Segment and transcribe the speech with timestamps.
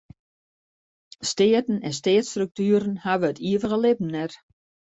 [1.31, 4.33] Steaten en steatsstruktueren hawwe it ivige libben net.